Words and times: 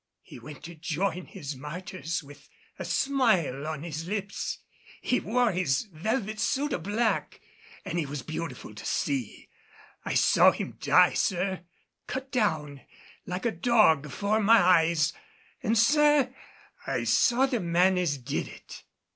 "He 0.23 0.39
went 0.39 0.63
to 0.63 0.73
join 0.73 1.25
his 1.27 1.55
martyrs 1.55 2.23
with 2.23 2.49
a 2.79 2.85
smile 2.85 3.67
on 3.67 3.83
his 3.83 4.07
lips. 4.07 4.57
He 4.99 5.19
wore 5.19 5.51
his 5.51 5.83
velvet 5.93 6.39
suit 6.39 6.73
o' 6.73 6.79
black, 6.79 7.39
an' 7.85 7.97
he 7.97 8.07
was 8.07 8.23
beautiful 8.23 8.73
to 8.73 8.83
see. 8.83 9.47
I 10.03 10.15
saw 10.15 10.53
him 10.53 10.79
die, 10.79 11.13
sir, 11.13 11.65
cut 12.07 12.31
down 12.31 12.81
like 13.27 13.45
a 13.45 13.51
dog 13.51 14.07
afore 14.07 14.39
my 14.39 14.59
eyes. 14.59 15.13
An', 15.61 15.75
sir, 15.75 16.33
I 16.87 17.03
saw 17.03 17.45
the 17.45 17.59
man 17.59 17.99
as 17.99 18.17
did 18.17 18.47
it." 18.47 18.83